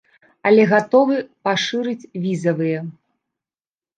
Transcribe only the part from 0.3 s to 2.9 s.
Але гатовы пашырыць візавыя.